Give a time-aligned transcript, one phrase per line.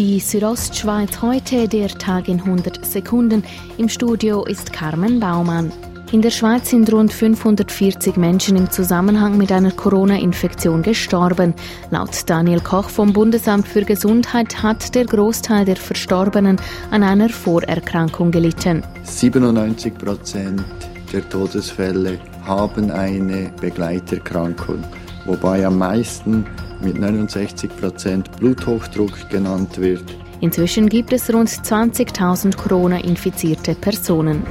[0.00, 3.44] Die Südostschweiz heute, der Tag in 100 Sekunden.
[3.78, 5.70] Im Studio ist Carmen Baumann.
[6.10, 11.54] In der Schweiz sind rund 540 Menschen im Zusammenhang mit einer Corona-Infektion gestorben.
[11.92, 18.32] Laut Daniel Koch vom Bundesamt für Gesundheit hat der Großteil der Verstorbenen an einer Vorerkrankung
[18.32, 18.82] gelitten.
[19.04, 20.64] 97 Prozent
[21.12, 24.82] der Todesfälle haben eine Begleiterkrankung,
[25.24, 26.44] wobei am meisten
[26.84, 30.04] mit 69 Prozent Bluthochdruck genannt wird.
[30.40, 34.42] Inzwischen gibt es rund 20.000 Corona-infizierte Personen.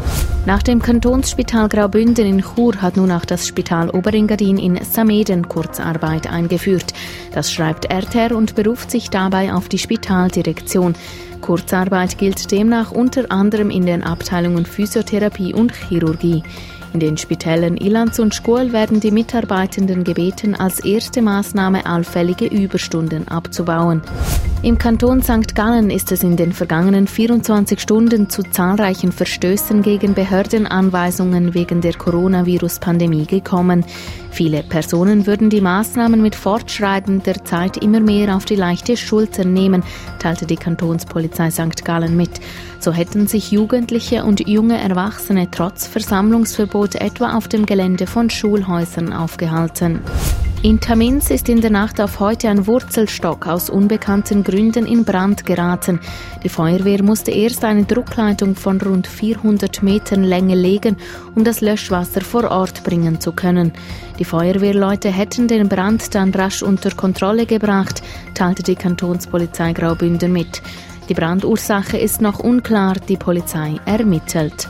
[0.46, 6.28] Nach dem Kantonsspital Graubünden in Chur hat nun auch das Spital Oberengadin in Sameden Kurzarbeit
[6.28, 6.94] eingeführt.
[7.32, 10.96] Das schreibt RTR und beruft sich dabei auf die Spitaldirektion.
[11.42, 16.42] Kurzarbeit gilt demnach unter anderem in den Abteilungen Physiotherapie und Chirurgie.
[16.94, 23.28] In den Spitällen Ilanz und Schkuhl werden die Mitarbeitenden gebeten, als erste Maßnahme allfällige Überstunden
[23.28, 24.04] abzubauen.
[24.62, 25.56] Im Kanton St.
[25.56, 31.94] Gallen ist es in den vergangenen 24 Stunden zu zahlreichen Verstößen gegen Behördenanweisungen wegen der
[31.96, 33.84] Coronavirus-Pandemie gekommen.
[34.32, 39.84] Viele Personen würden die Maßnahmen mit fortschreitender Zeit immer mehr auf die leichte Schulter nehmen,
[40.20, 41.84] teilte die Kantonspolizei St.
[41.84, 42.32] Gallen mit.
[42.80, 49.14] So hätten sich Jugendliche und junge Erwachsene trotz Versammlungsverbot etwa auf dem Gelände von Schulhäusern
[49.14, 50.02] aufgehalten.
[50.64, 55.46] In Tamins ist in der Nacht auf heute ein Wurzelstock aus unbekannten Gründen in Brand
[55.46, 56.00] geraten.
[56.42, 60.96] Die Feuerwehr musste erst eine Druckleitung von rund 400 Metern Länge legen,
[61.36, 63.74] um das Löschwasser vor Ort bringen zu können.
[64.20, 68.02] Die Feuerwehrleute hätten den Brand dann rasch unter Kontrolle gebracht,
[68.34, 70.62] teilte die Kantonspolizei Graubünden mit.
[71.10, 74.70] Die Brandursache ist noch unklar, die Polizei ermittelt.